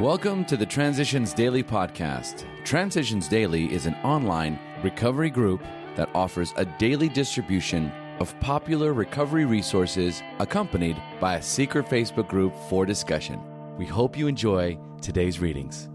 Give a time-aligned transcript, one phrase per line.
[0.00, 2.46] Welcome to the Transitions Daily podcast.
[2.64, 5.62] Transitions Daily is an online recovery group
[5.96, 12.54] that offers a daily distribution of popular recovery resources accompanied by a secret Facebook group
[12.70, 13.38] for discussion.
[13.76, 15.90] We hope you enjoy today's readings.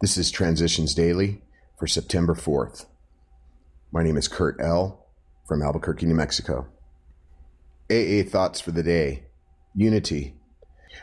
[0.00, 1.42] This is Transitions Daily
[1.78, 2.86] for September 4th.
[3.92, 5.06] My name is Kurt L.
[5.46, 6.66] from Albuquerque, New Mexico.
[7.92, 9.26] AA Thoughts for the Day
[9.76, 10.35] Unity.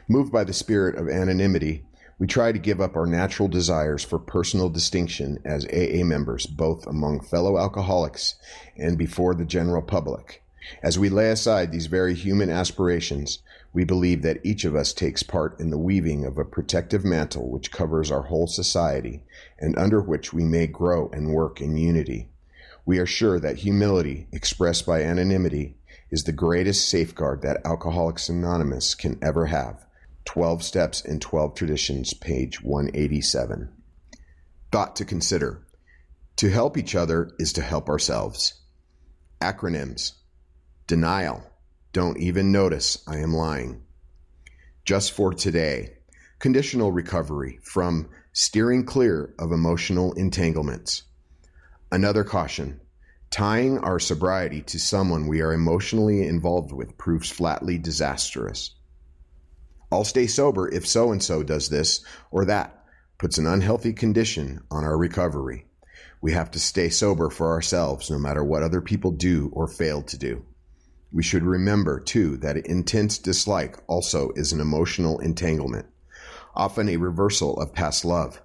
[0.08, 1.86] Moved by the spirit of anonymity,
[2.20, 6.86] we try to give up our natural desires for personal distinction as AA members, both
[6.88, 8.36] among fellow alcoholics
[8.78, 10.44] and before the general public.
[10.82, 13.40] As we lay aside these very human aspirations,
[13.74, 17.50] we believe that each of us takes part in the weaving of a protective mantle
[17.50, 19.24] which covers our whole society
[19.60, 22.30] and under which we may grow and work in unity.
[22.86, 25.76] We are sure that humility, expressed by anonymity,
[26.14, 29.84] is the greatest safeguard that Alcoholics Anonymous can ever have.
[30.26, 33.74] 12 Steps and 12 Traditions, page 187.
[34.72, 35.66] Thought to consider
[36.36, 38.62] To help each other is to help ourselves.
[39.42, 40.12] Acronyms
[40.86, 41.44] Denial.
[41.94, 43.82] Don't even notice I am lying.
[44.86, 45.96] Just for today.
[46.38, 51.06] Conditional recovery from steering clear of emotional entanglements.
[51.92, 52.82] Another caution.
[53.34, 58.76] Tying our sobriety to someone we are emotionally involved with proves flatly disastrous.
[59.92, 62.86] I'll stay sober if so and so does this or that
[63.18, 65.66] puts an unhealthy condition on our recovery.
[66.22, 70.04] We have to stay sober for ourselves no matter what other people do or fail
[70.04, 70.46] to do.
[71.12, 75.88] We should remember, too, that intense dislike also is an emotional entanglement,
[76.54, 78.40] often a reversal of past love.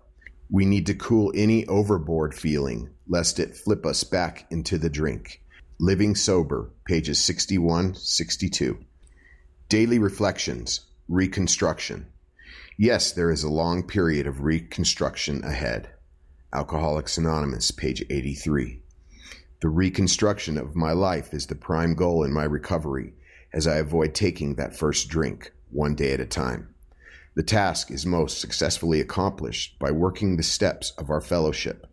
[0.50, 5.42] We need to cool any overboard feeling, lest it flip us back into the drink.
[5.78, 8.78] Living Sober, pages 61 62.
[9.68, 12.06] Daily Reflections Reconstruction.
[12.78, 15.90] Yes, there is a long period of reconstruction ahead.
[16.54, 18.80] Alcoholics Anonymous, page 83.
[19.60, 23.12] The reconstruction of my life is the prime goal in my recovery
[23.52, 26.74] as I avoid taking that first drink, one day at a time.
[27.38, 31.86] The task is most successfully accomplished by working the steps of our fellowship.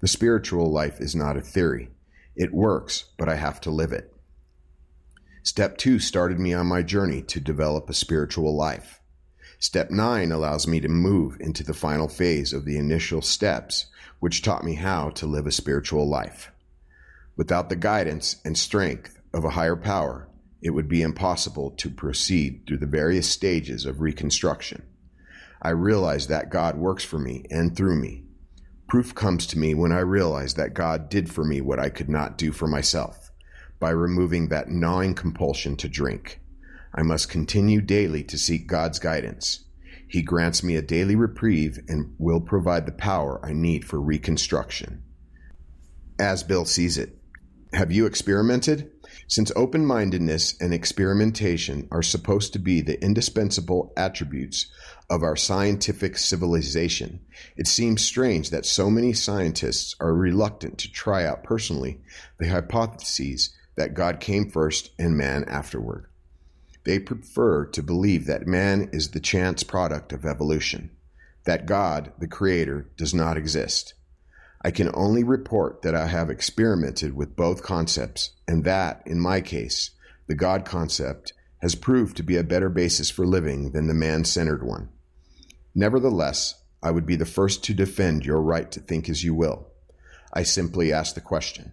[0.00, 1.90] The spiritual life is not a theory.
[2.34, 4.12] It works, but I have to live it.
[5.44, 8.98] Step two started me on my journey to develop a spiritual life.
[9.60, 13.86] Step nine allows me to move into the final phase of the initial steps,
[14.18, 16.50] which taught me how to live a spiritual life.
[17.36, 20.26] Without the guidance and strength of a higher power,
[20.62, 24.82] it would be impossible to proceed through the various stages of reconstruction.
[25.60, 28.24] I realize that God works for me and through me.
[28.88, 32.08] Proof comes to me when I realize that God did for me what I could
[32.08, 33.30] not do for myself
[33.80, 36.40] by removing that gnawing compulsion to drink.
[36.94, 39.64] I must continue daily to seek God's guidance.
[40.08, 45.02] He grants me a daily reprieve and will provide the power I need for reconstruction.
[46.18, 47.18] As Bill sees it.
[47.72, 48.92] Have you experimented?
[49.28, 54.66] Since open mindedness and experimentation are supposed to be the indispensable attributes
[55.10, 57.20] of our scientific civilization,
[57.56, 62.00] it seems strange that so many scientists are reluctant to try out personally
[62.38, 66.06] the hypotheses that God came first and man afterward.
[66.84, 70.90] They prefer to believe that man is the chance product of evolution,
[71.44, 73.94] that God, the Creator, does not exist.
[74.66, 79.40] I can only report that I have experimented with both concepts, and that, in my
[79.40, 79.92] case,
[80.26, 81.32] the God concept
[81.62, 84.88] has proved to be a better basis for living than the man centered one.
[85.72, 89.68] Nevertheless, I would be the first to defend your right to think as you will.
[90.32, 91.70] I simply ask the question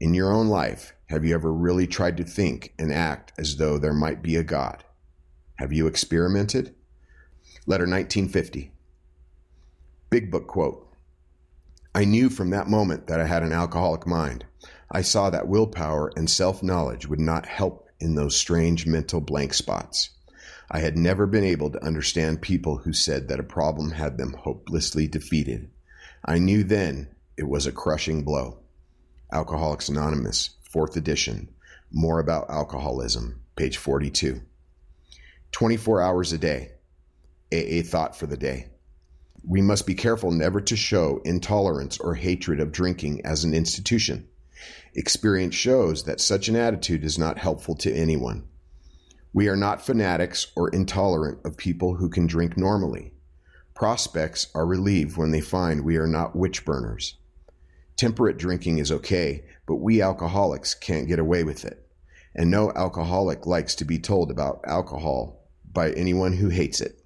[0.00, 3.76] In your own life, have you ever really tried to think and act as though
[3.76, 4.82] there might be a God?
[5.56, 6.74] Have you experimented?
[7.66, 8.72] Letter 1950.
[10.08, 10.84] Big Book quote
[11.96, 14.44] I knew from that moment that I had an alcoholic mind.
[14.90, 19.54] I saw that willpower and self knowledge would not help in those strange mental blank
[19.54, 20.10] spots.
[20.68, 24.32] I had never been able to understand people who said that a problem had them
[24.32, 25.70] hopelessly defeated.
[26.24, 28.58] I knew then it was a crushing blow.
[29.32, 31.54] Alcoholics Anonymous, fourth edition.
[31.92, 34.40] More about alcoholism, page 42.
[35.52, 36.72] 24 hours a day.
[37.52, 38.70] AA thought for the day.
[39.46, 44.26] We must be careful never to show intolerance or hatred of drinking as an institution.
[44.94, 48.48] Experience shows that such an attitude is not helpful to anyone.
[49.34, 53.12] We are not fanatics or intolerant of people who can drink normally.
[53.74, 57.16] Prospects are relieved when they find we are not witch burners.
[57.96, 61.86] Temperate drinking is okay, but we alcoholics can't get away with it.
[62.34, 67.03] And no alcoholic likes to be told about alcohol by anyone who hates it.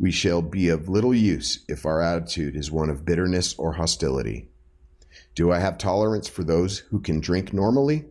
[0.00, 4.48] We shall be of little use if our attitude is one of bitterness or hostility.
[5.34, 8.06] Do I have tolerance for those who can drink normally?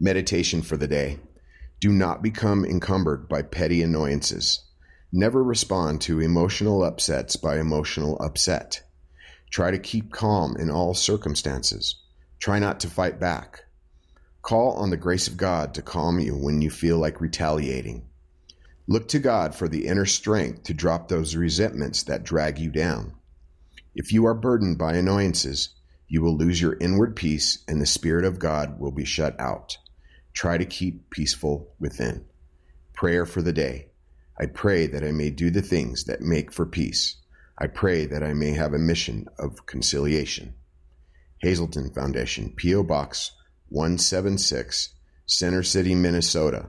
[0.00, 1.20] Meditation for the day.
[1.78, 4.64] Do not become encumbered by petty annoyances.
[5.12, 8.82] Never respond to emotional upsets by emotional upset.
[9.50, 11.94] Try to keep calm in all circumstances.
[12.40, 13.60] Try not to fight back.
[14.42, 18.08] Call on the grace of God to calm you when you feel like retaliating.
[18.86, 23.14] Look to God for the inner strength to drop those resentments that drag you down.
[23.94, 25.70] If you are burdened by annoyances,
[26.06, 29.78] you will lose your inward peace and the Spirit of God will be shut out.
[30.34, 32.26] Try to keep peaceful within.
[32.92, 33.88] Prayer for the day.
[34.38, 37.16] I pray that I may do the things that make for peace.
[37.56, 40.54] I pray that I may have a mission of conciliation.
[41.38, 42.82] Hazelden Foundation, P.O.
[42.82, 43.30] Box
[43.68, 44.90] 176,
[45.24, 46.68] Center City, Minnesota